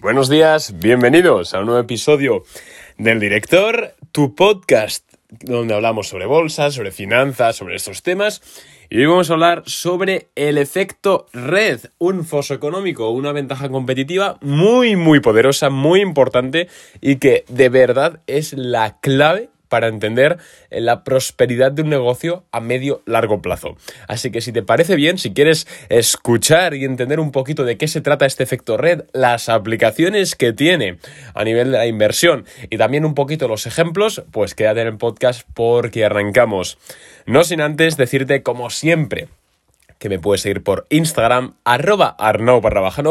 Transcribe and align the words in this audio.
Buenos 0.00 0.30
días, 0.30 0.78
bienvenidos 0.78 1.52
a 1.52 1.60
un 1.60 1.66
nuevo 1.66 1.80
episodio 1.82 2.42
del 2.96 3.20
Director, 3.20 3.94
tu 4.12 4.34
podcast, 4.34 5.06
donde 5.28 5.74
hablamos 5.74 6.08
sobre 6.08 6.24
bolsas, 6.24 6.72
sobre 6.72 6.90
finanzas, 6.90 7.56
sobre 7.56 7.76
estos 7.76 8.02
temas. 8.02 8.40
Y 8.88 9.00
hoy 9.00 9.06
vamos 9.06 9.28
a 9.28 9.34
hablar 9.34 9.62
sobre 9.66 10.30
el 10.36 10.56
efecto 10.56 11.26
red, 11.34 11.80
un 11.98 12.24
foso 12.24 12.54
económico, 12.54 13.10
una 13.10 13.32
ventaja 13.32 13.68
competitiva 13.68 14.38
muy, 14.40 14.96
muy 14.96 15.20
poderosa, 15.20 15.68
muy 15.68 16.00
importante 16.00 16.68
y 17.02 17.16
que 17.16 17.44
de 17.48 17.68
verdad 17.68 18.20
es 18.26 18.54
la 18.54 19.00
clave 19.00 19.50
para 19.70 19.86
entender 19.86 20.36
eh, 20.68 20.82
la 20.82 21.04
prosperidad 21.04 21.72
de 21.72 21.80
un 21.80 21.88
negocio 21.88 22.44
a 22.52 22.60
medio 22.60 23.00
largo 23.06 23.40
plazo. 23.40 23.76
Así 24.08 24.30
que 24.30 24.42
si 24.42 24.52
te 24.52 24.62
parece 24.62 24.96
bien, 24.96 25.16
si 25.16 25.32
quieres 25.32 25.66
escuchar 25.88 26.74
y 26.74 26.84
entender 26.84 27.20
un 27.20 27.32
poquito 27.32 27.64
de 27.64 27.78
qué 27.78 27.88
se 27.88 28.02
trata 28.02 28.26
este 28.26 28.42
efecto 28.42 28.76
red, 28.76 29.04
las 29.14 29.48
aplicaciones 29.48 30.34
que 30.34 30.52
tiene 30.52 30.98
a 31.34 31.44
nivel 31.44 31.70
de 31.70 31.78
la 31.78 31.86
inversión 31.86 32.44
y 32.68 32.76
también 32.76 33.06
un 33.06 33.14
poquito 33.14 33.48
los 33.48 33.66
ejemplos, 33.66 34.22
pues 34.32 34.54
quédate 34.54 34.82
en 34.82 34.88
el 34.88 34.98
podcast 34.98 35.48
porque 35.54 36.04
arrancamos. 36.04 36.76
No 37.24 37.44
sin 37.44 37.60
antes 37.60 37.96
decirte 37.96 38.42
como 38.42 38.70
siempre, 38.70 39.28
que 40.00 40.08
me 40.08 40.18
puedes 40.18 40.40
seguir 40.40 40.64
por 40.64 40.86
Instagram, 40.88 41.54
arroba 41.62 42.16
arnau 42.18 42.60
baja 42.60 43.02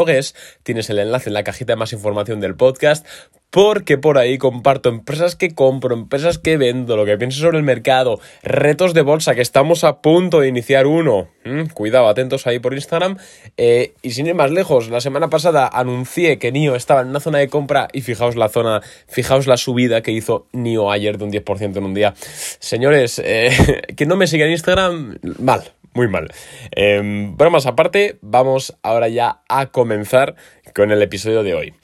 Tienes 0.62 0.90
el 0.90 0.98
enlace 0.98 1.30
en 1.30 1.34
la 1.34 1.44
cajita 1.44 1.72
de 1.72 1.76
más 1.76 1.92
información 1.92 2.40
del 2.40 2.56
podcast 2.56 3.06
porque 3.50 3.98
por 3.98 4.16
ahí 4.16 4.38
comparto 4.38 4.88
empresas 4.88 5.34
que 5.34 5.54
compro, 5.54 5.94
empresas 5.94 6.38
que 6.38 6.56
vendo, 6.56 6.96
lo 6.96 7.04
que 7.04 7.18
pienso 7.18 7.40
sobre 7.40 7.58
el 7.58 7.64
mercado, 7.64 8.20
retos 8.42 8.94
de 8.94 9.02
bolsa, 9.02 9.34
que 9.34 9.42
estamos 9.42 9.84
a 9.84 10.00
punto 10.00 10.40
de 10.40 10.48
iniciar 10.48 10.86
uno. 10.86 11.28
Mm, 11.44 11.66
cuidado, 11.74 12.08
atentos 12.08 12.46
ahí 12.46 12.60
por 12.60 12.74
Instagram. 12.74 13.16
Eh, 13.56 13.94
y 14.02 14.12
sin 14.12 14.26
ir 14.26 14.34
más 14.34 14.50
lejos, 14.52 14.88
la 14.88 15.00
semana 15.00 15.28
pasada 15.28 15.68
anuncié 15.72 16.38
que 16.38 16.52
NIO 16.52 16.76
estaba 16.76 17.00
en 17.00 17.08
una 17.08 17.20
zona 17.20 17.38
de 17.38 17.48
compra 17.48 17.88
y 17.92 18.02
fijaos 18.02 18.36
la 18.36 18.48
zona, 18.48 18.82
fijaos 19.08 19.46
la 19.46 19.56
subida 19.56 20.02
que 20.02 20.12
hizo 20.12 20.46
NIO 20.52 20.90
ayer 20.90 21.18
de 21.18 21.24
un 21.24 21.32
10% 21.32 21.76
en 21.76 21.84
un 21.84 21.94
día. 21.94 22.14
Señores, 22.60 23.20
eh, 23.24 23.50
que 23.96 24.06
no 24.06 24.16
me 24.16 24.28
sigan 24.28 24.46
en 24.46 24.52
Instagram, 24.52 25.18
mal, 25.38 25.72
muy 25.92 26.06
mal. 26.06 26.28
Eh, 26.76 27.00
bromas 27.34 27.66
aparte, 27.66 28.18
vamos 28.20 28.76
ahora 28.82 29.08
ya 29.08 29.42
a 29.48 29.66
comenzar 29.66 30.36
con 30.72 30.92
el 30.92 31.02
episodio 31.02 31.42
de 31.42 31.54
hoy. 31.54 31.74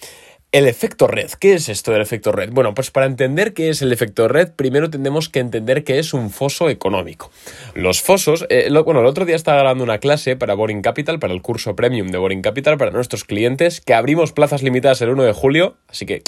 El 0.56 0.66
efecto 0.68 1.06
red. 1.06 1.30
¿Qué 1.38 1.52
es 1.52 1.68
esto 1.68 1.92
del 1.92 2.00
efecto 2.00 2.32
red? 2.32 2.48
Bueno, 2.50 2.72
pues 2.72 2.90
para 2.90 3.04
entender 3.04 3.52
qué 3.52 3.68
es 3.68 3.82
el 3.82 3.92
efecto 3.92 4.26
red, 4.26 4.52
primero 4.52 4.88
tenemos 4.88 5.28
que 5.28 5.40
entender 5.40 5.84
qué 5.84 5.98
es 5.98 6.14
un 6.14 6.30
foso 6.30 6.70
económico. 6.70 7.30
Los 7.74 8.00
fosos, 8.00 8.46
eh, 8.48 8.70
bueno, 8.82 9.00
el 9.00 9.06
otro 9.06 9.26
día 9.26 9.36
estaba 9.36 9.58
grabando 9.58 9.84
una 9.84 9.98
clase 9.98 10.34
para 10.34 10.54
Boring 10.54 10.80
Capital, 10.80 11.18
para 11.18 11.34
el 11.34 11.42
curso 11.42 11.76
premium 11.76 12.08
de 12.08 12.16
Boring 12.16 12.40
Capital, 12.40 12.78
para 12.78 12.90
nuestros 12.90 13.24
clientes, 13.24 13.82
que 13.82 13.92
abrimos 13.92 14.32
plazas 14.32 14.62
limitadas 14.62 15.02
el 15.02 15.10
1 15.10 15.24
de 15.24 15.32
julio, 15.34 15.76
así 15.88 16.06
que 16.06 16.22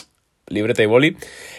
libreta 0.48 0.82
y 0.82 0.86
boli, 0.86 1.16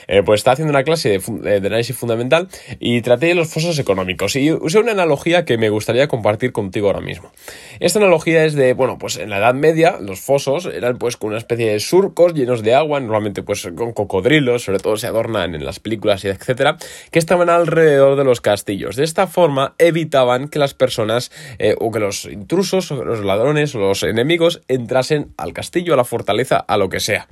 eh, 0.08 0.24
pues 0.24 0.40
está 0.40 0.52
haciendo 0.52 0.72
una 0.72 0.84
clase 0.84 1.16
eh, 1.16 1.22
de, 1.60 1.68
análisis 1.68 1.96
fundamental 1.96 2.50
y 2.80 3.02
traté 3.02 3.34
los 3.36 3.48
fosos 3.48 3.78
económicos. 3.80 4.36
Y 4.36 4.52
usé 4.52 4.80
una 4.80 4.92
analogía 4.92 5.46
que 5.46 5.58
me 5.58 5.70
gustaría 5.70 6.08
compartir 6.08 6.52
contigo 6.52 6.88
ahora 6.88 7.02
mismo. 7.02 7.32
Esta 7.80 8.00
analogía 8.00 8.46
es 8.46 8.54
de, 8.54 8.74
bueno, 8.74 8.98
pues 8.98 9.18
en 9.18 9.30
la 9.30 9.38
Edad 9.38 9.54
Media 9.54 9.98
los 10.00 10.20
fosos 10.20 10.66
eran 10.66 10.98
pues 10.98 11.18
con 11.18 11.30
una 11.30 11.38
especie 11.38 11.72
de 11.72 11.80
surcos 11.80 12.34
llenos 12.34 12.64
de 12.64 12.76
agua, 12.76 13.00
normalmente 13.00 13.44
pues 13.44 13.68
con 13.76 13.94
cocodrilos, 13.94 14.64
sobre 14.64 14.80
todo 14.80 14.98
se 14.98 15.08
adornan 15.08 15.56
en 15.56 15.66
las 15.66 15.80
películas 15.80 16.24
y 16.26 16.30
etcétera, 16.30 16.78
que 17.12 17.20
estaban 17.20 17.50
alrededor 17.50 18.18
de 18.18 18.24
los 18.24 18.42
castillos. 18.42 18.96
De 18.96 19.04
esta 19.04 19.28
forma 19.28 19.76
evitaban 19.78 20.48
que 20.48 20.60
las 20.60 20.74
personas 20.74 21.32
eh, 21.60 21.76
o 21.80 21.92
que 21.92 22.00
los 22.00 22.26
intrusos 22.26 22.92
o 22.92 23.04
los 23.04 23.24
ladrones 23.24 23.76
o 23.76 23.80
los 23.80 24.04
enemigos 24.04 24.62
entrasen 24.68 25.34
al 25.38 25.54
castillo, 25.54 25.94
a 25.94 25.98
la 25.98 26.04
fortaleza, 26.04 26.58
a 26.58 26.78
lo 26.78 26.90
que 26.90 27.00
sea. 27.00 27.28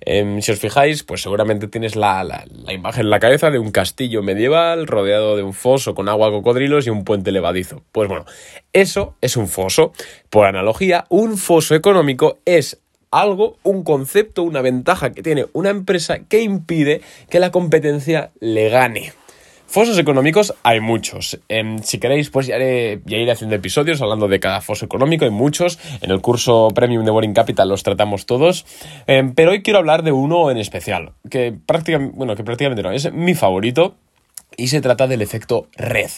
Em, 0.00 0.40
si 0.40 0.52
os 0.52 0.58
fijáis, 0.58 1.01
pues 1.02 1.22
seguramente 1.22 1.68
tienes 1.68 1.96
la, 1.96 2.24
la, 2.24 2.44
imagen 2.72 3.02
en 3.02 3.10
la 3.10 3.20
cabeza 3.20 3.50
de 3.50 3.58
un 3.58 3.70
castillo 3.70 4.22
medieval 4.22 4.86
rodeado 4.86 5.36
de 5.36 5.42
un 5.42 5.52
foso 5.52 5.94
con 5.94 6.08
agua, 6.08 6.30
cocodrilos 6.30 6.86
y 6.86 6.90
un 6.90 7.04
puente 7.04 7.32
levadizo. 7.32 7.82
Pues 7.92 8.08
bueno, 8.08 8.24
eso 8.72 9.16
es 9.20 9.36
un 9.36 9.48
foso. 9.48 9.92
Por 10.30 10.46
analogía, 10.46 11.04
un 11.08 11.36
foso 11.36 11.74
económico 11.74 12.38
es 12.44 12.80
algo, 13.10 13.58
un 13.62 13.84
concepto, 13.84 14.42
una 14.42 14.62
ventaja 14.62 15.12
que 15.12 15.22
tiene 15.22 15.46
una 15.52 15.70
empresa 15.70 16.20
que 16.20 16.42
impide 16.42 17.02
que 17.28 17.40
la 17.40 17.50
competencia 17.52 18.32
le 18.40 18.68
gane. 18.70 19.12
Fosos 19.72 19.96
económicos 19.96 20.54
hay 20.64 20.80
muchos. 20.80 21.40
Em, 21.48 21.78
si 21.78 21.96
queréis, 21.98 22.28
pues 22.28 22.46
ya, 22.46 22.58
iré 22.58 23.32
haciendo 23.32 23.56
episodios 23.56 24.02
hablando 24.02 24.28
de 24.28 24.38
cada 24.38 24.60
foso 24.60 24.84
económico. 24.84 25.24
Hay 25.24 25.30
muchos. 25.30 25.78
En 26.02 26.10
el 26.10 26.20
curso 26.20 26.68
Premium 26.74 27.06
de 27.06 27.10
Boring 27.10 27.32
Capital 27.32 27.70
los 27.70 27.82
tratamos 27.82 28.26
todos. 28.26 28.66
Em, 29.06 29.32
pero 29.34 29.52
hoy 29.52 29.62
quiero 29.62 29.78
hablar 29.78 30.02
de 30.02 30.12
uno 30.12 30.50
en 30.50 30.58
especial, 30.58 31.12
que 31.30 31.54
prácticamente, 31.64 32.14
bueno, 32.14 32.36
que 32.36 32.44
prácticamente 32.44 32.82
no, 32.82 32.92
es 32.92 33.10
mi 33.14 33.32
favorito. 33.32 33.96
Y 34.58 34.68
se 34.68 34.82
trata 34.82 35.06
del 35.06 35.22
efecto 35.22 35.68
red. 35.74 36.10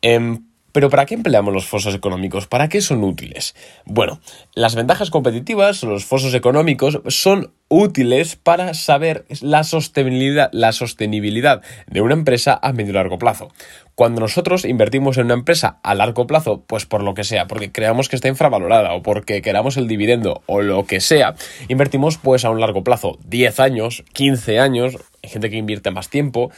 Em, 0.00 0.46
pero 0.72 0.90
¿para 0.90 1.06
qué 1.06 1.14
empleamos 1.14 1.54
los 1.54 1.66
fosos 1.66 1.94
económicos? 1.94 2.46
¿Para 2.46 2.68
qué 2.68 2.80
son 2.80 3.04
útiles? 3.04 3.54
Bueno, 3.84 4.20
las 4.54 4.74
ventajas 4.74 5.10
competitivas, 5.10 5.82
los 5.82 6.04
fosos 6.04 6.34
económicos, 6.34 7.00
son 7.08 7.52
útiles 7.68 8.36
para 8.36 8.74
saber 8.74 9.24
la 9.40 9.64
sostenibilidad, 9.64 10.50
la 10.52 10.72
sostenibilidad 10.72 11.62
de 11.86 12.02
una 12.02 12.14
empresa 12.14 12.58
a 12.62 12.72
medio 12.72 12.90
y 12.90 12.94
largo 12.94 13.18
plazo. 13.18 13.48
Cuando 13.94 14.20
nosotros 14.20 14.64
invertimos 14.64 15.16
en 15.16 15.26
una 15.26 15.34
empresa 15.34 15.78
a 15.82 15.94
largo 15.94 16.26
plazo, 16.26 16.62
pues 16.66 16.86
por 16.86 17.02
lo 17.02 17.14
que 17.14 17.24
sea, 17.24 17.46
porque 17.46 17.72
creamos 17.72 18.08
que 18.08 18.16
está 18.16 18.28
infravalorada 18.28 18.92
o 18.92 19.02
porque 19.02 19.40
queramos 19.40 19.76
el 19.76 19.88
dividendo 19.88 20.42
o 20.46 20.60
lo 20.60 20.84
que 20.84 21.00
sea, 21.00 21.34
invertimos 21.68 22.18
pues 22.18 22.44
a 22.44 22.50
un 22.50 22.60
largo 22.60 22.84
plazo, 22.84 23.18
10 23.26 23.60
años, 23.60 24.04
15 24.12 24.58
años, 24.58 24.98
hay 25.22 25.30
gente 25.30 25.50
que 25.50 25.56
invierte 25.56 25.90
más 25.90 26.10
tiempo, 26.10 26.50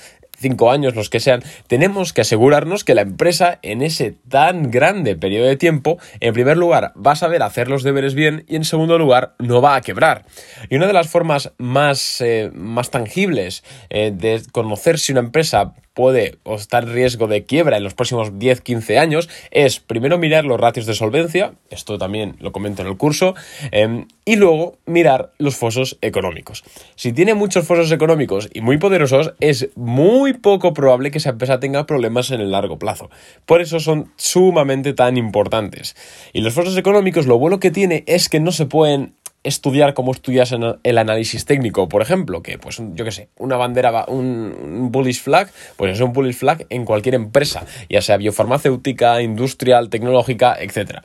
cinco 0.44 0.70
años, 0.70 0.94
los 0.94 1.08
que 1.08 1.20
sean, 1.20 1.42
tenemos 1.68 2.12
que 2.12 2.20
asegurarnos 2.20 2.84
que 2.84 2.94
la 2.94 3.00
empresa 3.00 3.58
en 3.62 3.80
ese 3.80 4.14
tan 4.28 4.70
grande 4.70 5.16
periodo 5.16 5.46
de 5.46 5.56
tiempo, 5.56 5.98
en 6.20 6.34
primer 6.34 6.58
lugar, 6.58 6.92
va 6.94 7.12
a 7.12 7.16
saber 7.16 7.42
hacer 7.42 7.68
los 7.68 7.82
deberes 7.82 8.14
bien 8.14 8.44
y 8.46 8.56
en 8.56 8.64
segundo 8.64 8.98
lugar, 8.98 9.34
no 9.38 9.62
va 9.62 9.74
a 9.74 9.80
quebrar. 9.80 10.26
Y 10.68 10.76
una 10.76 10.86
de 10.86 10.92
las 10.92 11.08
formas 11.08 11.52
más, 11.56 12.20
eh, 12.20 12.50
más 12.54 12.90
tangibles 12.90 13.64
eh, 13.88 14.12
de 14.14 14.42
conocer 14.52 14.98
si 14.98 15.12
una 15.12 15.22
empresa 15.22 15.72
puede 15.94 16.38
o 16.42 16.56
está 16.56 16.78
en 16.78 16.92
riesgo 16.92 17.28
de 17.28 17.44
quiebra 17.44 17.76
en 17.76 17.84
los 17.84 17.94
próximos 17.94 18.32
10-15 18.32 18.98
años 18.98 19.28
es 19.50 19.80
primero 19.80 20.18
mirar 20.18 20.44
los 20.44 20.60
ratios 20.60 20.86
de 20.86 20.94
solvencia, 20.94 21.54
esto 21.70 21.98
también 21.98 22.36
lo 22.40 22.52
comento 22.52 22.82
en 22.82 22.88
el 22.88 22.96
curso, 22.96 23.34
em, 23.70 24.06
y 24.24 24.36
luego 24.36 24.76
mirar 24.86 25.32
los 25.38 25.56
fosos 25.56 25.96
económicos. 26.00 26.64
Si 26.96 27.12
tiene 27.12 27.34
muchos 27.34 27.66
fosos 27.66 27.92
económicos 27.92 28.48
y 28.52 28.60
muy 28.60 28.78
poderosos, 28.78 29.34
es 29.40 29.68
muy 29.76 30.32
poco 30.32 30.74
probable 30.74 31.10
que 31.10 31.18
esa 31.18 31.30
empresa 31.30 31.60
tenga 31.60 31.86
problemas 31.86 32.30
en 32.30 32.40
el 32.40 32.50
largo 32.50 32.78
plazo. 32.78 33.10
Por 33.46 33.60
eso 33.60 33.80
son 33.80 34.12
sumamente 34.16 34.94
tan 34.94 35.16
importantes. 35.16 35.96
Y 36.32 36.40
los 36.40 36.54
fosos 36.54 36.76
económicos 36.76 37.26
lo 37.26 37.38
bueno 37.38 37.60
que 37.60 37.70
tiene 37.70 38.04
es 38.06 38.28
que 38.28 38.40
no 38.40 38.50
se 38.50 38.66
pueden 38.66 39.14
estudiar 39.44 39.94
como 39.94 40.12
estudias 40.12 40.52
el 40.82 40.98
análisis 40.98 41.44
técnico, 41.44 41.88
por 41.88 42.02
ejemplo, 42.02 42.42
que 42.42 42.58
pues 42.58 42.82
yo 42.94 43.04
qué 43.04 43.12
sé, 43.12 43.28
una 43.38 43.56
bandera, 43.56 44.06
un, 44.08 44.88
bullish 44.90 45.22
flag, 45.22 45.50
pues 45.76 45.92
es 45.92 46.00
un 46.00 46.12
bullish 46.12 46.36
flag 46.36 46.66
en 46.70 46.84
cualquier 46.84 47.14
empresa, 47.14 47.64
ya 47.88 48.02
sea 48.02 48.16
biofarmacéutica, 48.16 49.22
industrial, 49.22 49.90
tecnológica, 49.90 50.56
etc. 50.58 51.00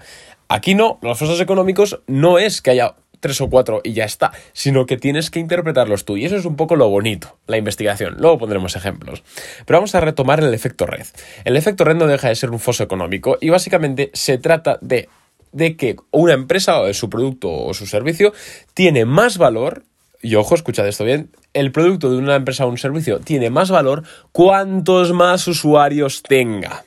Aquí 0.47 0.73
no, 0.73 0.97
los 1.01 1.19
fosos 1.19 1.39
económicos 1.41 1.99
no 2.07 2.39
es 2.39 2.61
que 2.61 2.71
haya 2.71 2.95
tres 3.19 3.41
o 3.41 3.49
cuatro 3.49 3.81
y 3.83 3.93
ya 3.93 4.05
está, 4.05 4.31
sino 4.53 4.85
que 4.85 4.97
tienes 4.97 5.29
que 5.29 5.39
interpretarlos 5.39 6.05
tú. 6.05 6.17
Y 6.17 6.25
eso 6.25 6.37
es 6.37 6.45
un 6.45 6.55
poco 6.55 6.75
lo 6.75 6.89
bonito, 6.89 7.37
la 7.47 7.57
investigación. 7.57 8.15
Luego 8.17 8.37
pondremos 8.37 8.75
ejemplos. 8.75 9.23
Pero 9.65 9.79
vamos 9.79 9.93
a 9.95 9.99
retomar 9.99 10.39
el 10.39 10.53
efecto 10.53 10.85
red. 10.85 11.05
El 11.43 11.57
efecto 11.57 11.83
red 11.83 11.95
no 11.95 12.07
deja 12.07 12.29
de 12.29 12.35
ser 12.35 12.49
un 12.51 12.59
foso 12.59 12.83
económico 12.83 13.37
y 13.41 13.49
básicamente 13.49 14.09
se 14.13 14.37
trata 14.37 14.79
de 14.81 15.09
de 15.51 15.75
que 15.75 15.95
una 16.11 16.33
empresa 16.33 16.79
o 16.81 16.93
su 16.93 17.09
producto 17.09 17.51
o 17.51 17.73
su 17.73 17.85
servicio 17.85 18.33
tiene 18.73 19.05
más 19.05 19.37
valor, 19.37 19.83
y 20.21 20.35
ojo, 20.35 20.55
escuchad 20.55 20.87
esto 20.87 21.05
bien, 21.05 21.29
el 21.53 21.71
producto 21.71 22.11
de 22.11 22.17
una 22.17 22.35
empresa 22.35 22.65
o 22.65 22.69
un 22.69 22.77
servicio 22.77 23.19
tiene 23.19 23.49
más 23.49 23.71
valor 23.71 24.03
cuantos 24.31 25.13
más 25.13 25.47
usuarios 25.47 26.21
tenga. 26.23 26.85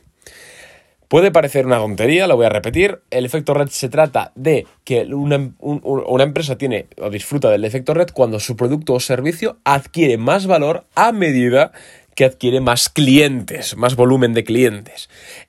Puede 1.12 1.31
parecer 1.31 1.66
una 1.66 1.76
tontería, 1.76 2.26
lo 2.26 2.36
voy 2.36 2.46
a 2.46 2.48
repetir. 2.48 3.02
El 3.10 3.26
efecto 3.26 3.52
red 3.52 3.69
se 3.69 3.90
trata 3.90 4.32
de 4.34 4.66
que 4.82 5.02
una, 5.14 5.52
una, 5.60 6.25
empresa 6.25 6.56
tiene 6.56 6.86
o 6.96 7.10
disfruta 7.10 7.50
del 7.50 7.66
efecto 7.66 7.92
red 7.92 8.08
cuando 8.14 8.40
su 8.40 8.56
producto 8.56 8.94
o 8.94 9.00
servicio 9.00 9.58
adquiere 9.62 10.16
más 10.16 10.46
valor 10.46 10.86
a 10.94 11.12
medida 11.12 11.72
que 12.14 12.24
adquiere 12.24 12.60
más 12.60 12.88
clientes, 12.88 13.76
más 13.76 13.96
volumen 13.96 14.34
de 14.34 14.44
clientes. 14.44 15.08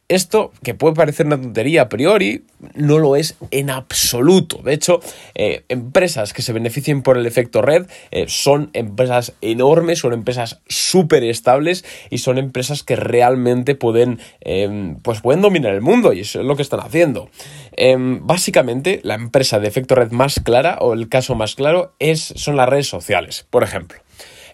Esto, 0.10 0.52
que 0.64 0.74
puede 0.74 0.96
parecer 0.96 1.26
una 1.26 1.42
tontería 1.42 1.84
a 1.84 1.90
priori, 1.90 2.44
no 2.76 3.00
lo 3.00 3.16
es 3.16 3.36
en 3.52 3.70
absoluto. 3.70 4.58
De 4.58 4.74
hecho, 4.74 5.00
eh, 5.34 5.64
empresas 5.70 6.34
que 6.34 6.42
se 6.42 6.54
beneficien 6.54 7.02
por 7.02 7.18
el 7.18 7.26
efecto 7.26 7.62
red 7.62 7.88
eh, 8.12 8.26
son 8.28 8.70
empresas 8.74 9.34
enormes, 9.42 10.00
son 10.00 10.14
empresas 10.14 10.62
súper 10.68 11.24
estables 11.24 11.86
y 12.10 12.20
son 12.20 12.38
empresas 12.38 12.84
que 12.84 12.96
realmente 12.96 13.76
pueden, 13.76 14.20
em, 14.42 14.98
pues 14.98 15.22
pueden 15.22 15.42
dominar 15.42 15.74
el 15.74 15.82
mundo 15.82 16.14
y 16.14 16.20
eso 16.20 16.42
es 16.42 16.46
lo 16.46 16.56
que 16.56 16.62
están 16.62 16.82
haciendo. 16.82 17.30
Em, 17.72 18.26
básicamente, 18.28 19.00
la 19.04 19.16
empresa 19.16 19.60
de 19.60 19.68
efecto 19.68 19.96
red 19.96 20.12
más 20.12 20.40
clara 20.44 20.78
o 20.80 20.94
el 20.94 21.10
caso 21.10 21.34
más 21.34 21.56
claro 21.56 21.94
es, 22.00 22.34
son 22.36 22.58
las 22.58 22.70
redes 22.70 22.88
sociales, 22.88 23.48
por 23.50 23.64
ejemplo. 23.64 24.03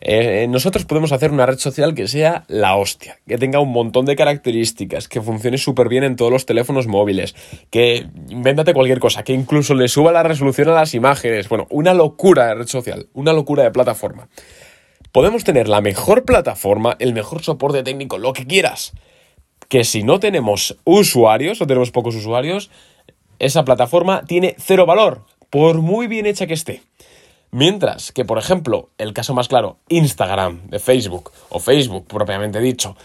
Eh, 0.01 0.47
nosotros 0.47 0.85
podemos 0.85 1.11
hacer 1.11 1.31
una 1.31 1.45
red 1.45 1.57
social 1.57 1.93
que 1.93 2.07
sea 2.07 2.45
la 2.47 2.75
hostia, 2.77 3.19
que 3.27 3.37
tenga 3.37 3.59
un 3.59 3.71
montón 3.71 4.05
de 4.05 4.15
características, 4.15 5.07
que 5.07 5.21
funcione 5.21 5.57
súper 5.57 5.89
bien 5.89 6.03
en 6.03 6.15
todos 6.15 6.31
los 6.31 6.45
teléfonos 6.45 6.87
móviles, 6.87 7.35
que 7.69 8.07
invéntate 8.29 8.73
cualquier 8.73 8.99
cosa, 8.99 9.23
que 9.23 9.33
incluso 9.33 9.75
le 9.75 9.89
suba 9.89 10.11
la 10.11 10.23
resolución 10.23 10.69
a 10.69 10.73
las 10.73 10.93
imágenes. 10.93 11.49
Bueno, 11.49 11.67
una 11.69 11.93
locura 11.93 12.47
de 12.47 12.55
red 12.55 12.67
social, 12.67 13.07
una 13.13 13.33
locura 13.33 13.63
de 13.63 13.71
plataforma. 13.71 14.29
Podemos 15.11 15.43
tener 15.43 15.67
la 15.67 15.81
mejor 15.81 16.23
plataforma, 16.23 16.95
el 16.99 17.13
mejor 17.13 17.43
soporte 17.43 17.83
técnico, 17.83 18.17
lo 18.17 18.31
que 18.33 18.45
quieras. 18.45 18.93
Que 19.67 19.83
si 19.83 20.03
no 20.03 20.19
tenemos 20.19 20.77
usuarios 20.83 21.61
o 21.61 21.67
tenemos 21.67 21.91
pocos 21.91 22.15
usuarios, 22.15 22.69
esa 23.39 23.65
plataforma 23.65 24.23
tiene 24.25 24.55
cero 24.59 24.85
valor, 24.85 25.25
por 25.49 25.81
muy 25.81 26.07
bien 26.07 26.25
hecha 26.25 26.47
que 26.47 26.53
esté. 26.53 26.81
Mientras 27.51 28.11
que, 28.11 28.25
por 28.25 28.37
ejemplo, 28.37 28.89
el 28.97 29.13
caso 29.13 29.33
más 29.33 29.47
claro, 29.47 29.77
Instagram 29.89 30.69
de 30.69 30.79
Facebook 30.79 31.31
o 31.49 31.59
Facebook 31.59 32.05
propiamente 32.07 32.59
dicho, 32.59 32.95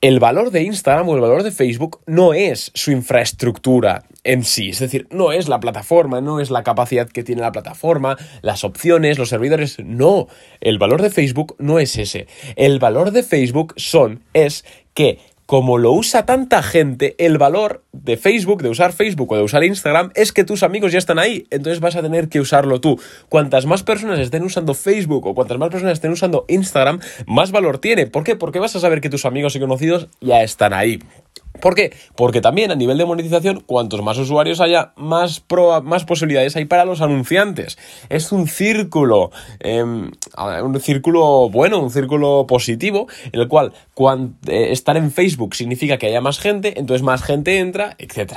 el 0.00 0.20
valor 0.20 0.50
de 0.50 0.62
Instagram 0.62 1.08
o 1.08 1.14
el 1.14 1.20
valor 1.20 1.42
de 1.42 1.50
Facebook 1.50 2.00
no 2.06 2.32
es 2.32 2.70
su 2.74 2.92
infraestructura 2.92 4.04
en 4.22 4.44
sí, 4.44 4.68
es 4.68 4.78
decir, 4.78 5.08
no 5.10 5.32
es 5.32 5.48
la 5.48 5.58
plataforma, 5.58 6.20
no 6.20 6.38
es 6.38 6.50
la 6.50 6.62
capacidad 6.62 7.08
que 7.08 7.24
tiene 7.24 7.40
la 7.40 7.50
plataforma, 7.50 8.16
las 8.42 8.62
opciones, 8.62 9.18
los 9.18 9.30
servidores, 9.30 9.78
no, 9.80 10.28
el 10.60 10.78
valor 10.78 11.02
de 11.02 11.10
Facebook 11.10 11.56
no 11.58 11.78
es 11.78 11.96
ese. 11.96 12.28
El 12.54 12.78
valor 12.78 13.10
de 13.10 13.22
Facebook 13.22 13.74
son 13.76 14.22
es 14.34 14.64
que 14.94 15.18
como 15.48 15.78
lo 15.78 15.92
usa 15.92 16.26
tanta 16.26 16.62
gente, 16.62 17.14
el 17.16 17.38
valor 17.38 17.82
de 17.92 18.18
Facebook, 18.18 18.60
de 18.60 18.68
usar 18.68 18.92
Facebook 18.92 19.32
o 19.32 19.36
de 19.36 19.42
usar 19.42 19.64
Instagram, 19.64 20.10
es 20.14 20.30
que 20.30 20.44
tus 20.44 20.62
amigos 20.62 20.92
ya 20.92 20.98
están 20.98 21.18
ahí. 21.18 21.46
Entonces 21.48 21.80
vas 21.80 21.96
a 21.96 22.02
tener 22.02 22.28
que 22.28 22.38
usarlo 22.38 22.82
tú. 22.82 23.00
Cuantas 23.30 23.64
más 23.64 23.82
personas 23.82 24.18
estén 24.18 24.42
usando 24.42 24.74
Facebook 24.74 25.26
o 25.26 25.34
cuantas 25.34 25.56
más 25.56 25.70
personas 25.70 25.94
estén 25.94 26.12
usando 26.12 26.44
Instagram, 26.48 27.00
más 27.26 27.50
valor 27.50 27.78
tiene. 27.78 28.06
¿Por 28.06 28.24
qué? 28.24 28.36
Porque 28.36 28.58
vas 28.58 28.76
a 28.76 28.80
saber 28.80 29.00
que 29.00 29.08
tus 29.08 29.24
amigos 29.24 29.56
y 29.56 29.60
conocidos 29.60 30.08
ya 30.20 30.42
están 30.42 30.74
ahí. 30.74 30.98
¿Por 31.60 31.74
qué? 31.74 31.92
Porque 32.14 32.40
también 32.40 32.70
a 32.70 32.76
nivel 32.76 32.98
de 32.98 33.04
monetización, 33.04 33.60
cuantos 33.60 34.02
más 34.02 34.18
usuarios 34.18 34.60
haya, 34.60 34.92
más, 34.96 35.44
más 35.82 36.04
posibilidades 36.04 36.56
hay 36.56 36.64
para 36.64 36.84
los 36.84 37.00
anunciantes. 37.00 37.78
Es 38.08 38.32
un 38.32 38.46
círculo, 38.46 39.30
em, 39.60 40.10
un 40.62 40.80
círculo 40.80 41.48
bueno, 41.50 41.80
un 41.80 41.90
círculo 41.90 42.46
positivo, 42.46 43.08
en 43.32 43.40
el 43.40 43.48
cual 43.48 43.72
eh, 44.46 44.68
estar 44.70 44.96
en 44.96 45.10
Facebook 45.10 45.54
significa 45.54 45.98
que 45.98 46.06
haya 46.06 46.20
más 46.20 46.38
gente, 46.38 46.78
entonces 46.78 47.02
más 47.02 47.22
gente 47.22 47.58
entra, 47.58 47.96
etc. 47.98 48.34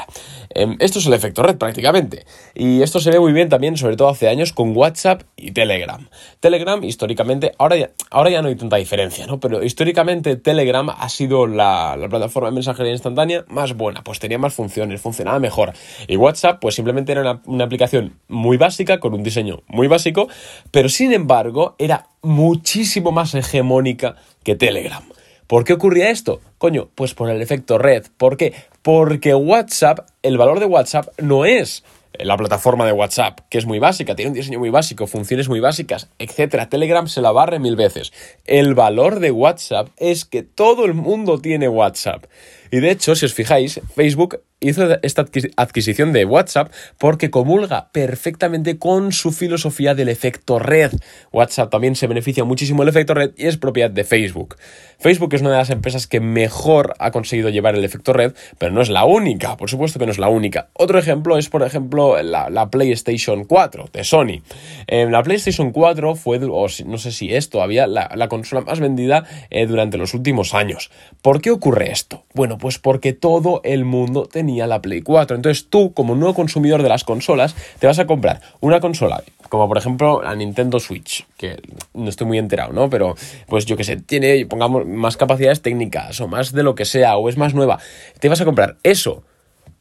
Em, 0.49 0.75
esto 0.79 0.99
es 0.99 1.05
el 1.05 1.13
efecto 1.13 1.43
red 1.43 1.57
prácticamente. 1.57 2.25
Y 2.55 2.81
esto 2.81 2.99
se 2.99 3.11
ve 3.11 3.19
muy 3.19 3.33
bien 3.33 3.49
también, 3.49 3.77
sobre 3.77 3.95
todo 3.95 4.09
hace 4.09 4.27
años, 4.27 4.53
con 4.53 4.75
WhatsApp 4.75 5.23
y 5.35 5.51
Telegram. 5.51 6.09
Telegram, 6.39 6.83
históricamente, 6.83 7.53
ahora 7.59 7.75
ya, 7.75 7.91
ahora 8.09 8.31
ya 8.31 8.41
no 8.41 8.47
hay 8.47 8.55
tanta 8.55 8.77
diferencia, 8.77 9.27
¿no? 9.27 9.39
Pero 9.39 9.63
históricamente 9.63 10.35
Telegram 10.35 10.89
ha 10.89 11.09
sido 11.09 11.45
la, 11.45 11.95
la 11.97 12.09
plataforma 12.09 12.49
de 12.49 12.55
mensajería 12.55 12.91
instantánea 12.91 13.10
más 13.47 13.75
buena, 13.75 14.03
pues 14.03 14.19
tenía 14.19 14.37
más 14.37 14.53
funciones, 14.53 15.01
funcionaba 15.01 15.39
mejor. 15.39 15.73
Y 16.07 16.17
WhatsApp, 16.17 16.59
pues 16.59 16.75
simplemente 16.75 17.11
era 17.11 17.41
una, 17.45 17.63
aplicación 17.63 18.13
muy 18.27 18.57
básica, 18.57 18.99
con 18.99 19.13
un 19.13 19.23
diseño 19.23 19.61
muy 19.67 19.87
básico, 19.87 20.27
pero 20.71 20.89
sin 20.89 21.13
embargo 21.13 21.75
era 21.77 22.07
muchísimo 22.21 23.11
más 23.11 23.33
hegemónica 23.35 24.15
que 24.43 24.55
Telegram. 24.55 25.03
¿Por 25.47 25.63
qué 25.63 25.73
ocurría 25.73 26.09
esto? 26.09 26.39
Coño, 26.57 26.89
pues 26.95 27.13
por 27.13 27.29
el 27.29 27.41
efecto 27.41 27.77
red. 27.77 28.05
¿Por 28.17 28.37
qué? 28.37 28.53
Porque 28.81 29.35
WhatsApp, 29.35 30.07
el 30.23 30.37
valor 30.37 30.59
de 30.59 30.65
WhatsApp 30.65 31.07
no 31.19 31.45
es 31.45 31.83
la 32.19 32.37
plataforma 32.37 32.85
de 32.85 32.91
WhatsApp, 32.91 33.39
que 33.49 33.57
es 33.57 33.65
muy 33.65 33.79
básica, 33.79 34.15
tiene 34.15 34.29
un 34.29 34.35
diseño 34.35 34.59
muy 34.59 34.69
básico, 34.69 35.07
funciones 35.07 35.49
muy 35.49 35.59
básicas, 35.59 36.09
etc. 36.19 36.67
Telegram 36.69 37.07
se 37.07 37.21
la 37.21 37.31
barre 37.31 37.59
mil 37.59 37.75
veces. 37.75 38.11
El 38.45 38.75
valor 38.75 39.19
de 39.19 39.31
WhatsApp 39.31 39.89
es 39.97 40.25
que 40.25 40.43
todo 40.43 40.85
el 40.85 40.93
mundo 40.93 41.39
tiene 41.39 41.67
WhatsApp. 41.67 42.25
Y 42.71 42.79
de 42.79 42.91
hecho, 42.91 43.15
si 43.15 43.25
os 43.25 43.33
fijáis, 43.33 43.81
Facebook 43.95 44.41
hizo 44.61 44.87
esta 45.01 45.25
adquisición 45.57 46.13
de 46.13 46.23
WhatsApp 46.23 46.71
porque 46.97 47.31
comulga 47.31 47.89
perfectamente 47.91 48.77
con 48.77 49.11
su 49.11 49.31
filosofía 49.31 49.95
del 49.95 50.07
efecto 50.07 50.59
red. 50.59 50.91
WhatsApp 51.33 51.71
también 51.71 51.95
se 51.95 52.07
beneficia 52.07 52.43
muchísimo 52.43 52.83
del 52.83 52.89
efecto 52.89 53.15
red 53.15 53.31
y 53.35 53.47
es 53.47 53.57
propiedad 53.57 53.89
de 53.89 54.03
Facebook. 54.03 54.57
Facebook 54.99 55.33
es 55.33 55.41
una 55.41 55.49
de 55.49 55.57
las 55.57 55.71
empresas 55.71 56.05
que 56.05 56.19
mejor 56.19 56.93
ha 56.99 57.09
conseguido 57.09 57.49
llevar 57.49 57.73
el 57.75 57.83
efecto 57.83 58.13
red, 58.13 58.33
pero 58.59 58.71
no 58.71 58.81
es 58.81 58.89
la 58.89 59.03
única, 59.03 59.57
por 59.57 59.67
supuesto 59.67 59.97
que 59.97 60.05
no 60.05 60.11
es 60.11 60.19
la 60.19 60.29
única. 60.29 60.69
Otro 60.73 60.99
ejemplo 60.99 61.39
es, 61.39 61.49
por 61.49 61.63
ejemplo, 61.63 62.21
la, 62.21 62.69
PlayStation 62.69 63.45
4 63.45 63.89
de 63.91 64.03
Sony. 64.03 64.43
Eh, 64.85 65.07
la 65.09 65.23
PlayStation 65.23 65.71
4 65.71 66.15
fue, 66.15 66.39
o 66.43 66.67
no 66.85 66.97
sé 66.99 67.11
si 67.11 67.33
es 67.33 67.49
todavía, 67.49 67.87
la, 67.87 68.27
consola 68.29 68.61
más 68.61 68.79
vendida 68.79 69.25
eh, 69.49 69.65
durante 69.65 69.97
los 69.97 70.13
últimos 70.13 70.53
años. 70.53 70.91
¿Por 71.23 71.41
qué 71.41 71.49
ocurre 71.49 71.91
esto? 71.91 72.23
Bueno, 72.33 72.57
pues 72.57 72.79
porque 72.79 73.13
todo 73.13 73.61
el 73.63 73.85
mundo 73.85 74.25
tenía 74.31 74.67
la 74.67 74.81
Play 74.81 75.01
4. 75.01 75.35
Entonces 75.35 75.67
tú, 75.69 75.93
como 75.93 76.15
nuevo 76.15 76.33
consumidor 76.33 76.81
de 76.83 76.89
las 76.89 77.03
consolas, 77.03 77.55
te 77.79 77.87
vas 77.87 77.99
a 77.99 78.07
comprar 78.07 78.41
una 78.59 78.79
consola, 78.79 79.23
como 79.49 79.67
por 79.67 79.77
ejemplo 79.77 80.21
la 80.21 80.35
Nintendo 80.35 80.79
Switch, 80.79 81.25
que 81.37 81.61
no 81.93 82.09
estoy 82.09 82.27
muy 82.27 82.37
enterado, 82.37 82.73
¿no? 82.73 82.89
Pero 82.89 83.15
pues 83.47 83.65
yo 83.65 83.75
que 83.75 83.83
sé, 83.83 83.97
tiene, 83.97 84.45
pongamos, 84.45 84.85
más 84.85 85.17
capacidades 85.17 85.61
técnicas 85.61 86.19
o 86.21 86.27
más 86.27 86.53
de 86.53 86.63
lo 86.63 86.75
que 86.75 86.85
sea, 86.85 87.17
o 87.17 87.29
es 87.29 87.37
más 87.37 87.53
nueva. 87.53 87.79
Te 88.19 88.29
vas 88.29 88.41
a 88.41 88.45
comprar 88.45 88.77
eso 88.83 89.23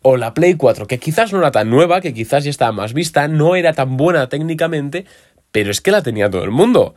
o 0.02 0.16
la 0.16 0.34
Play 0.34 0.54
4, 0.54 0.86
que 0.86 0.98
quizás 0.98 1.32
no 1.32 1.38
era 1.38 1.50
tan 1.50 1.68
nueva, 1.68 2.00
que 2.00 2.14
quizás 2.14 2.44
ya 2.44 2.50
estaba 2.50 2.72
más 2.72 2.94
vista, 2.94 3.28
no 3.28 3.54
era 3.54 3.74
tan 3.74 3.96
buena 3.96 4.28
técnicamente, 4.28 5.04
pero 5.52 5.70
es 5.70 5.80
que 5.80 5.90
la 5.90 6.02
tenía 6.02 6.30
todo 6.30 6.44
el 6.44 6.50
mundo 6.50 6.94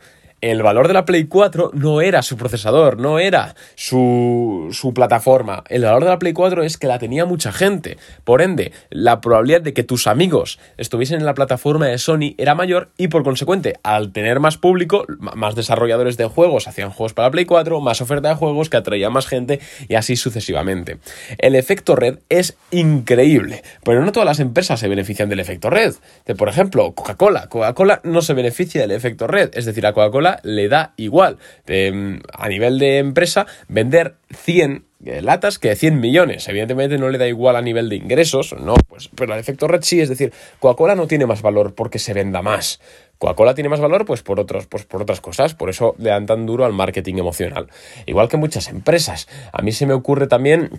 el 0.50 0.62
valor 0.62 0.88
de 0.88 0.94
la 0.94 1.06
Play 1.06 1.24
4 1.24 1.70
no 1.72 2.02
era 2.02 2.20
su 2.20 2.36
procesador, 2.36 2.98
no 2.98 3.18
era 3.18 3.54
su, 3.76 4.68
su, 4.72 4.92
plataforma. 4.92 5.64
El 5.70 5.84
valor 5.84 6.04
de 6.04 6.10
la 6.10 6.18
Play 6.18 6.34
4 6.34 6.62
es 6.64 6.76
que 6.76 6.86
la 6.86 6.98
tenía 6.98 7.24
mucha 7.24 7.50
gente. 7.50 7.96
Por 8.24 8.42
ende, 8.42 8.72
la 8.90 9.22
probabilidad 9.22 9.62
de 9.62 9.72
que 9.72 9.84
tus 9.84 10.06
amigos 10.06 10.58
estuviesen 10.76 11.20
en 11.20 11.24
la 11.24 11.32
plataforma 11.32 11.86
de 11.86 11.96
Sony 11.96 12.34
era 12.36 12.54
mayor 12.54 12.90
y 12.98 13.08
por 13.08 13.24
consecuente, 13.24 13.78
al 13.82 14.12
tener 14.12 14.38
más 14.38 14.58
público, 14.58 15.06
más 15.18 15.54
desarrolladores 15.54 16.18
de 16.18 16.26
juegos 16.26 16.68
hacían 16.68 16.90
juegos 16.90 17.14
para 17.14 17.28
la 17.28 17.32
Play 17.32 17.46
4, 17.46 17.80
más 17.80 18.02
oferta 18.02 18.28
de 18.28 18.34
juegos 18.34 18.68
que 18.68 18.76
atraía 18.76 19.08
más 19.08 19.26
gente 19.26 19.60
y 19.88 19.94
así 19.94 20.14
sucesivamente. 20.14 20.98
El 21.38 21.54
efecto 21.54 21.96
red 21.96 22.18
es 22.28 22.54
increíble, 22.70 23.62
pero 23.82 24.04
no 24.04 24.12
todas 24.12 24.26
las 24.26 24.40
empresas 24.40 24.78
se 24.78 24.88
benefician 24.88 25.30
del 25.30 25.40
efecto 25.40 25.70
red. 25.70 25.94
por 26.36 26.50
ejemplo, 26.50 26.92
Coca-Cola. 26.92 27.48
Coca-Cola 27.48 28.00
no 28.04 28.20
se 28.20 28.34
beneficia 28.34 28.82
del 28.82 28.90
efecto 28.90 29.26
red, 29.26 29.50
es 29.54 29.64
decir, 29.64 29.86
a 29.86 29.94
Coca-Cola 29.94 30.33
le 30.42 30.68
da 30.68 30.92
igual 30.96 31.38
em, 31.66 32.20
a 32.32 32.48
nivel 32.48 32.78
de 32.78 32.98
empresa 32.98 33.46
vender 33.68 34.14
100 34.30 34.84
eh, 35.06 35.20
latas 35.20 35.58
que 35.58 35.74
100 35.74 36.00
millones. 36.00 36.48
Evidentemente 36.48 36.96
no 36.96 37.10
le 37.10 37.18
da 37.18 37.28
igual 37.28 37.56
a 37.56 37.62
nivel 37.62 37.88
de 37.88 37.96
ingresos, 37.96 38.54
¿no? 38.58 38.74
Pues, 38.88 39.10
pero 39.14 39.34
el 39.34 39.40
efecto 39.40 39.68
red 39.68 39.82
es 39.82 40.08
decir, 40.08 40.32
Coca-Cola 40.60 40.94
no 40.94 41.06
tiene 41.06 41.26
más 41.26 41.42
valor 41.42 41.74
porque 41.74 41.98
se 41.98 42.14
venda 42.14 42.40
más. 42.40 42.80
Coca-Cola 43.18 43.54
tiene 43.54 43.68
más 43.68 43.80
valor 43.80 44.06
pues 44.06 44.22
por, 44.22 44.44
pues 44.46 44.84
por 44.84 45.02
otras 45.02 45.20
cosas, 45.20 45.54
por 45.54 45.68
eso 45.68 45.94
le 45.98 46.10
dan 46.10 46.26
tan 46.26 46.46
duro 46.46 46.64
al 46.64 46.72
marketing 46.72 47.16
emocional. 47.16 47.68
Igual 48.06 48.28
que 48.28 48.36
muchas 48.38 48.68
empresas. 48.68 49.28
A 49.52 49.62
mí 49.62 49.72
se 49.72 49.86
me 49.86 49.92
ocurre 49.92 50.26
también 50.26 50.70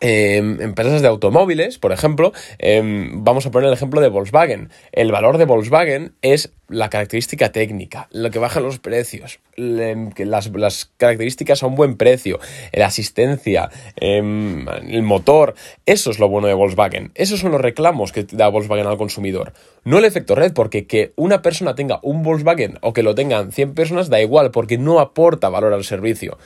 Em, 0.00 0.60
empresas 0.62 1.02
de 1.02 1.08
automóviles, 1.08 1.78
por 1.78 1.90
ejemplo, 1.90 2.32
em, 2.58 3.24
vamos 3.24 3.46
a 3.46 3.50
poner 3.50 3.66
el 3.66 3.74
ejemplo 3.74 4.00
de 4.00 4.08
Volkswagen. 4.08 4.70
El 4.92 5.10
valor 5.10 5.38
de 5.38 5.44
Volkswagen 5.44 6.12
es 6.22 6.52
la 6.68 6.88
característica 6.88 7.50
técnica, 7.50 8.06
lo 8.12 8.30
que 8.30 8.38
baja 8.38 8.60
los 8.60 8.78
precios, 8.78 9.40
que 9.56 10.24
las, 10.24 10.90
características 10.98 11.62
a 11.62 11.66
un 11.66 11.74
buen 11.74 11.96
precio, 11.96 12.38
la 12.72 12.86
asistencia, 12.86 13.70
em, 13.96 14.68
el 14.68 15.02
motor. 15.02 15.54
Eso 15.84 16.12
es 16.12 16.20
lo 16.20 16.28
bueno 16.28 16.46
de 16.46 16.54
Volkswagen. 16.54 17.10
Esos 17.16 17.40
son 17.40 17.50
los 17.50 17.60
reclamos 17.60 18.12
que 18.12 18.24
da 18.30 18.48
Volkswagen 18.48 18.86
al 18.86 18.98
consumidor. 18.98 19.52
No 19.82 19.98
el 19.98 20.04
efecto 20.04 20.36
red, 20.36 20.52
porque 20.52 20.86
que 20.86 21.12
una 21.16 21.42
persona 21.42 21.74
tenga 21.74 21.98
un 22.02 22.22
Volkswagen 22.22 22.78
o 22.82 22.92
que 22.92 23.02
lo 23.02 23.16
tengan 23.16 23.50
100 23.50 23.74
personas 23.74 24.10
da 24.10 24.20
igual, 24.20 24.52
porque 24.52 24.78
no 24.78 25.00
aporta 25.00 25.48
valor 25.48 25.72
al 25.72 25.84
servicio. 25.84 26.38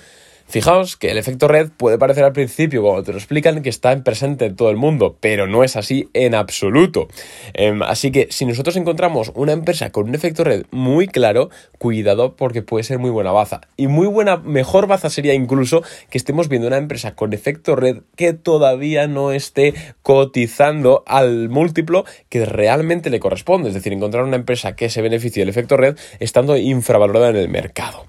Fijaos 0.52 0.98
que 0.98 1.10
el 1.10 1.16
efecto 1.16 1.48
red 1.48 1.70
puede 1.74 1.96
parecer 1.96 2.24
al 2.24 2.34
principio, 2.34 2.82
cuando 2.82 3.02
te 3.04 3.12
lo 3.12 3.16
explican, 3.16 3.62
que 3.62 3.70
está 3.70 3.90
en 3.92 4.02
presente 4.02 4.44
en 4.44 4.54
todo 4.54 4.68
el 4.68 4.76
mundo, 4.76 5.16
pero 5.18 5.46
no 5.46 5.64
es 5.64 5.76
así 5.76 6.10
en 6.12 6.34
absoluto. 6.34 7.08
Em, 7.54 7.82
así 7.82 8.12
que 8.12 8.28
si 8.30 8.44
nosotros 8.44 8.76
encontramos 8.76 9.32
una 9.34 9.52
empresa 9.52 9.88
con 9.92 10.10
un 10.10 10.14
efecto 10.14 10.44
red 10.44 10.66
muy 10.70 11.08
claro, 11.08 11.48
cuidado 11.78 12.36
porque 12.36 12.60
puede 12.60 12.84
ser 12.84 12.98
muy 12.98 13.08
buena 13.08 13.32
baza. 13.32 13.62
Y 13.78 13.86
muy 13.86 14.06
buena, 14.06 14.36
mejor 14.36 14.86
baza 14.86 15.08
sería 15.08 15.32
incluso 15.32 15.82
que 16.10 16.18
estemos 16.18 16.50
viendo 16.50 16.68
una 16.68 16.76
empresa 16.76 17.14
con 17.14 17.32
efecto 17.32 17.74
red 17.74 18.02
que 18.14 18.34
todavía 18.34 19.06
no 19.06 19.32
esté 19.32 19.72
cotizando 20.02 21.02
al 21.06 21.48
múltiplo 21.48 22.04
que 22.28 22.44
realmente 22.44 23.08
le 23.08 23.20
corresponde. 23.20 23.70
Es 23.70 23.74
decir, 23.74 23.94
encontrar 23.94 24.24
una 24.24 24.36
empresa 24.36 24.76
que 24.76 24.90
se 24.90 25.00
beneficie 25.00 25.40
del 25.40 25.48
efecto 25.48 25.78
red 25.78 25.96
estando 26.20 26.58
infravalorada 26.58 27.30
en 27.30 27.36
el 27.36 27.48
mercado. 27.48 28.04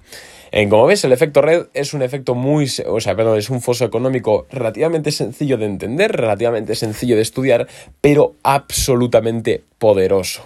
Como 0.70 0.86
ves, 0.86 1.04
el 1.04 1.12
efecto 1.12 1.42
red 1.42 1.66
es 1.74 1.96
un 1.96 2.04
efecto 2.04 2.36
muy, 2.36 2.70
o 2.88 3.00
sea, 3.02 3.16
perdón, 3.16 3.40
es 3.40 3.50
un 3.50 3.60
foso 3.60 3.86
económico 3.86 4.46
relativamente 4.52 5.12
sencillo 5.12 5.58
de 5.58 5.66
entender, 5.66 6.12
relativamente 6.12 6.76
sencillo 6.76 7.16
de 7.16 7.24
estudiar, 7.24 7.68
pero 8.02 8.36
absolutamente 8.44 9.64
poderoso. 9.80 10.44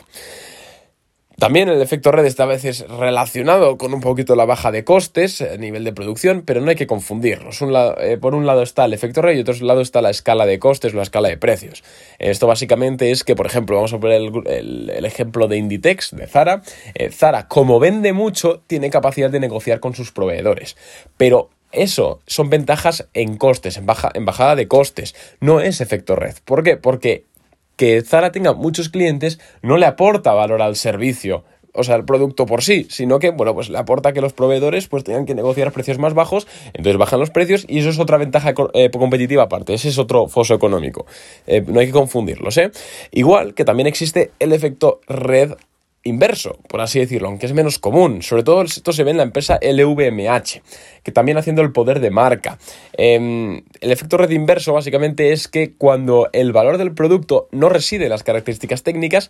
También 1.39 1.69
el 1.69 1.79
efecto 1.83 2.11
red 2.11 2.25
está 2.25 2.43
a 2.43 2.47
veces 2.47 2.83
relacionado 2.87 3.77
con 3.77 3.93
un 3.93 4.01
poquito 4.01 4.35
la 4.35 4.45
baja 4.45 4.71
de 4.71 4.83
costes 4.83 5.39
a 5.41 5.55
nivel 5.57 5.83
de 5.83 5.93
producción, 5.93 6.41
pero 6.43 6.61
no 6.61 6.71
hay 6.71 6.75
que 6.75 6.87
confundirlos. 6.87 7.61
Eh, 7.61 8.17
por 8.19 8.33
un 8.33 8.47
lado 8.47 8.63
está 8.63 8.85
el 8.85 8.93
efecto 8.93 9.21
red 9.21 9.37
y 9.37 9.41
otro 9.41 9.53
lado 9.63 9.81
está 9.81 10.01
la 10.01 10.09
escala 10.09 10.47
de 10.47 10.57
costes 10.57 10.95
o 10.95 10.97
la 10.97 11.03
escala 11.03 11.29
de 11.29 11.37
precios. 11.37 11.83
Esto 12.17 12.47
básicamente 12.47 13.11
es 13.11 13.23
que, 13.23 13.35
por 13.35 13.45
ejemplo, 13.45 13.75
vamos 13.75 13.93
a 13.93 13.99
poner 13.99 14.19
el, 14.47 15.05
ejemplo 15.05 15.47
de 15.47 15.57
Inditex, 15.57 16.15
de 16.15 16.25
Zara. 16.25 16.63
Eh, 16.95 17.11
Zara, 17.11 17.47
como 17.47 17.79
vende 17.79 18.13
mucho, 18.13 18.63
tiene 18.65 18.89
capacidad 18.89 19.29
de 19.29 19.39
negociar 19.39 19.79
con 19.79 19.93
sus 19.93 20.11
proveedores, 20.11 20.75
pero 21.17 21.51
eso 21.71 22.19
son 22.25 22.49
ventajas 22.49 23.09
en 23.13 23.37
costes, 23.37 23.77
en 23.77 23.85
bajada 23.85 24.55
de 24.55 24.67
costes. 24.67 25.13
No 25.39 25.59
es 25.59 25.81
efecto 25.81 26.15
red. 26.15 26.33
¿Por 26.45 26.63
qué? 26.63 26.77
Porque 26.77 27.25
que 27.77 28.01
Zara 28.01 28.31
tenga 28.33 28.53
muchos 28.53 28.89
clientes 28.89 29.39
no 29.61 29.77
le 29.77 29.85
aporta 29.85 30.33
valor 30.33 30.61
al 30.61 30.75
servicio, 30.75 31.45
o 31.77 31.83
sea, 31.83 31.95
el 31.95 32.05
producto 32.05 32.45
por 32.45 32.63
sí, 32.63 32.87
sino 32.89 33.19
que, 33.19 33.29
bueno, 33.29 33.53
pues 33.53 33.69
le 33.69 33.77
aporta 33.77 34.11
que 34.11 34.19
los 34.19 34.33
proveedores 34.33 34.87
pues 34.87 35.03
tengan 35.03 35.25
que 35.25 35.35
negociar 35.35 35.71
precios 35.71 35.99
más 35.99 36.15
bajos, 36.15 36.47
entonces 36.73 36.97
bajan 36.97 37.19
los 37.19 37.29
precios 37.29 37.65
y 37.69 37.79
eso 37.79 37.89
es 37.89 37.99
otra 37.99 38.17
ventaja 38.17 38.53
eh, 38.73 38.89
competitiva 38.89 39.43
aparte, 39.43 39.75
ese 39.75 39.89
es 39.89 39.99
otro 39.99 40.27
foso 40.27 40.55
económico. 40.55 41.05
Eh, 41.45 41.63
no 41.65 41.79
hay 41.79 41.85
que 41.85 41.91
confundirlos, 41.93 42.57
¿eh? 42.57 42.71
Igual 43.11 43.53
que 43.53 43.63
también 43.63 43.85
existe 43.87 44.31
el 44.39 44.53
efecto 44.53 45.01
red 45.07 45.53
inverso, 46.07 46.57
por 46.67 46.81
así 46.81 46.99
decirlo, 46.99 47.27
aunque 47.27 47.45
es 47.45 47.53
menos 47.53 47.79
común. 47.79 48.21
Sobre 48.21 48.43
todo 48.43 48.61
esto 48.63 48.91
se 48.93 49.03
ve 49.03 49.11
en 49.11 49.17
la 49.17 49.23
empresa 49.23 49.59
LVMH, 49.61 50.61
que 51.03 51.11
también 51.11 51.37
haciendo 51.37 51.61
el 51.61 51.71
poder 51.71 51.99
de 51.99 52.11
marca. 52.11 52.57
Em, 52.93 53.63
el 53.81 53.91
efecto 53.91 54.17
red 54.17 54.31
inverso 54.31 54.73
básicamente 54.73 55.31
es 55.31 55.47
que 55.47 55.73
cuando 55.73 56.29
el 56.33 56.51
valor 56.51 56.77
del 56.77 56.93
producto 56.93 57.47
no 57.51 57.69
reside 57.69 58.05
en 58.05 58.11
las 58.11 58.23
características 58.23 58.83
técnicas, 58.83 59.29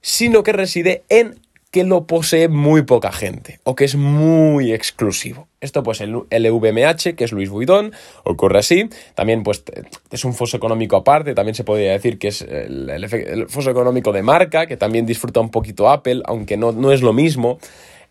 sino 0.00 0.42
que 0.42 0.52
reside 0.52 1.04
en 1.08 1.40
que 1.70 1.82
lo 1.82 2.06
posee 2.06 2.48
muy 2.48 2.82
poca 2.82 3.10
gente 3.10 3.58
o 3.64 3.74
que 3.74 3.84
es 3.84 3.96
muy 3.96 4.72
exclusivo. 4.72 5.48
Esto 5.64 5.82
pues 5.82 6.00
el 6.02 6.12
LVMH, 6.30 7.14
que 7.16 7.24
es 7.24 7.32
Louis 7.32 7.48
Vuitton, 7.48 7.92
ocurre 8.24 8.58
así. 8.58 8.88
También 9.14 9.42
pues 9.42 9.64
es 10.10 10.24
un 10.24 10.34
foso 10.34 10.56
económico 10.56 10.96
aparte, 10.96 11.34
también 11.34 11.54
se 11.54 11.64
podría 11.64 11.92
decir 11.92 12.18
que 12.18 12.28
es 12.28 12.42
el, 12.42 13.46
foso 13.48 13.70
económico 13.70 14.12
de 14.12 14.22
marca, 14.22 14.66
que 14.66 14.76
también 14.76 15.06
disfruta 15.06 15.40
un 15.40 15.50
poquito 15.50 15.88
Apple, 15.88 16.22
aunque 16.26 16.56
no, 16.56 16.72
no 16.72 16.92
es 16.92 17.02
lo 17.02 17.12
mismo. 17.12 17.58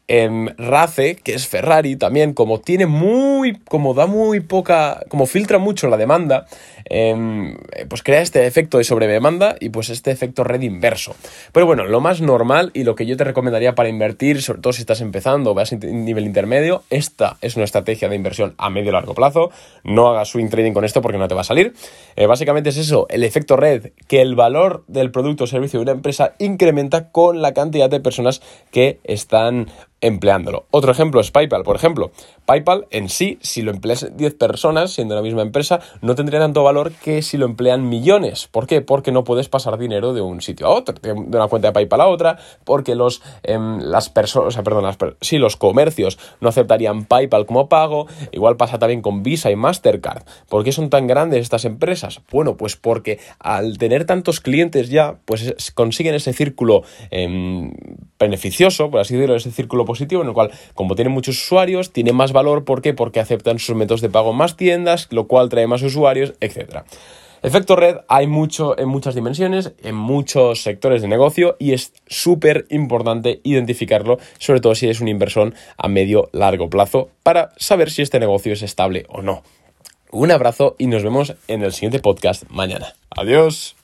Em, 0.10 0.48
Race, 0.57 1.15
que 1.24 1.33
es 1.33 1.48
Ferrari, 1.48 1.95
también 1.95 2.33
como 2.33 2.60
tiene 2.60 2.88
muy, 2.88 3.57
como 3.69 3.93
da 3.93 4.05
muy 4.05 4.41
poca, 4.41 5.01
como 5.07 5.27
filtra 5.27 5.60
mucho 5.60 5.88
la 5.88 5.95
demanda, 5.95 6.45
em, 6.86 7.58
pues 7.90 8.04
crea 8.04 8.22
este 8.22 8.46
efecto 8.46 8.78
de 8.78 8.84
sobredemanda 8.84 9.56
y 9.60 9.70
pues 9.70 9.90
este 9.90 10.12
efecto 10.12 10.44
red 10.44 10.62
inverso. 10.62 11.16
Pero 11.52 11.66
bueno, 11.66 11.86
lo 11.86 12.02
más 12.02 12.22
normal 12.22 12.72
y 12.74 12.84
lo 12.84 12.96
que 12.96 13.06
yo 13.06 13.18
te 13.18 13.24
recomendaría 13.24 13.75
para 13.75 13.90
invertir, 13.90 14.42
sobre 14.42 14.62
todo 14.62 14.74
si 14.74 14.82
estás 14.82 15.02
empezando 15.02 15.52
o 15.52 15.54
vas 15.54 15.74
a 15.74 15.78
nivel 15.78 16.25
intermedio, 16.25 16.84
esta 16.90 17.38
es 17.42 17.56
una 17.56 17.66
estrategia 17.66 18.10
de 18.10 18.16
inversión 18.16 18.54
a 18.58 18.70
medio 18.70 18.92
largo 18.92 19.13
plazo. 19.13 19.52
No 19.84 20.10
hagas 20.10 20.30
swing 20.30 20.50
trading 20.50 20.74
con 20.74 20.86
esto 20.86 21.02
porque 21.02 21.18
no 21.18 21.28
te 21.28 21.36
va 21.36 21.42
a 21.42 21.46
salir. 21.46 21.74
Eh, 22.16 22.25
básicamente 22.25 22.70
es 22.70 22.78
eso, 22.78 23.08
el 23.10 23.24
efecto 23.24 23.58
red, 23.58 23.92
que 24.08 24.22
el 24.22 24.36
valor 24.36 24.84
del 24.88 25.12
producto 25.12 25.46
o 25.46 25.48
servicio 25.48 25.80
de 25.80 25.84
una 25.84 25.92
empresa 25.92 26.34
incrementa 26.40 27.10
con 27.12 27.42
la 27.42 27.54
cantidad 27.54 27.90
de 27.90 28.00
personas 28.00 28.42
que 28.72 29.00
están 29.04 29.68
empleándolo. 30.04 30.66
Otro 30.70 30.92
ejemplo 30.92 31.22
es 31.22 31.32
PayPal, 31.32 31.63
por 31.63 31.78
ejemplo. 31.78 32.12
PayPal 32.46 32.88
en 32.92 33.08
sí, 33.08 33.40
si 33.42 33.62
lo 33.62 33.72
empleas 33.72 34.06
10 34.16 34.34
personas, 34.36 34.92
siendo 34.92 35.16
la 35.16 35.22
misma 35.22 35.42
empresa, 35.42 35.80
no 36.02 36.13
tendría 36.16 36.40
tanto 36.40 36.62
valor 36.62 36.73
que 37.01 37.22
si 37.22 37.38
lo 37.38 37.46
emplean 37.46 37.88
millones. 37.88 38.48
¿Por 38.51 38.68
qué? 38.68 38.82
Porque 38.82 39.12
no 39.12 39.24
puedes 39.24 39.50
pasar 39.50 39.77
dinero 39.77 40.13
de 40.13 40.22
un 40.22 40.42
sitio 40.42 40.68
a 40.68 40.70
otro, 40.70 40.96
de 41.01 41.12
una 41.12 41.48
cuenta 41.48 41.70
de 41.70 41.74
PayPal 41.74 42.01
a 42.01 42.08
otra, 42.08 42.39
porque 42.63 42.96
los, 42.96 43.22
em, 43.44 43.80
las 43.80 44.10
personas, 44.10 44.50
o 44.50 44.51
sea, 44.51 44.63
perdón, 44.63 44.84
las, 44.84 44.98
sí, 45.22 45.38
los 45.38 45.56
comercios 45.58 46.18
no 46.42 46.50
aceptarían 46.50 47.06
PayPal 47.06 47.46
como 47.46 47.70
pago. 47.70 48.08
Igual 48.32 48.58
pasa 48.58 48.80
también 48.80 49.01
con 49.01 49.24
Visa 49.24 49.51
y 49.51 49.56
Mastercard. 49.56 50.24
¿Por 50.50 50.63
qué 50.63 50.72
son 50.72 50.89
tan 50.89 51.08
grandes 51.08 51.42
estas 51.42 51.65
empresas? 51.65 52.22
Bueno, 52.32 52.58
pues 52.58 52.75
porque 52.75 53.20
al 53.39 53.77
tener 53.77 54.06
tantos 54.06 54.39
clientes 54.39 54.89
ya, 54.89 55.18
pues 55.25 55.56
consiguen 55.74 56.15
ese 56.15 56.34
círculo 56.34 56.84
em, 57.12 57.74
beneficioso, 58.20 58.89
por 58.89 59.01
así 59.01 59.15
decirlo, 59.15 59.36
ese 59.36 59.51
círculo 59.51 59.86
positivo, 59.86 60.22
en 60.22 60.30
el 60.30 60.34
cual, 60.34 60.51
como 60.74 60.96
tienen 60.96 61.13
muchos 61.13 61.36
usuarios, 61.42 61.92
tiene 61.92 62.13
más 62.13 62.32
valor. 62.32 62.63
¿Por 62.63 62.82
qué? 62.82 62.94
Porque 62.94 63.20
aceptan 63.20 63.60
sus 63.60 63.75
métodos 63.75 64.01
de 64.01 64.10
pago 64.10 64.34
más 64.34 64.56
tiendas, 64.56 65.08
lo 65.12 65.27
cual 65.27 65.50
trae 65.50 65.68
más 65.68 65.82
usuarios, 65.82 66.34
etc. 66.39 66.62
Efecto 67.43 67.75
red 67.75 67.98
hay 68.08 68.25
mucho 68.25 68.79
en 68.79 68.88
muchas 68.88 69.15
dimensiones, 69.15 69.74
en 69.84 69.96
muchos 69.96 70.63
sectores 70.63 71.01
de 71.01 71.10
negocio 71.10 71.58
y 71.60 71.74
es 71.74 71.91
súper 72.08 72.65
importante 72.70 73.41
identificarlo, 73.43 74.17
sobre 74.39 74.62
todo 74.62 74.75
si 74.75 74.86
eres 74.86 75.01
un 75.01 75.10
inversor 75.10 75.53
a 75.77 75.89
medio 75.89 76.29
largo 76.32 76.70
plazo, 76.70 77.10
para 77.22 77.51
saber 77.58 77.91
si 77.91 78.01
este 78.01 78.22
negocio 78.22 78.53
es 78.53 78.62
estable 78.62 79.05
o 79.10 79.22
no. 79.22 79.43
Un 80.12 80.32
abrazo 80.32 80.75
y 80.79 80.88
nos 80.88 81.03
vemos 81.03 81.36
en 81.50 81.63
el 81.63 81.74
siguiente 81.74 82.00
podcast 82.00 82.43
mañana. 82.50 82.93
Adiós. 83.10 83.83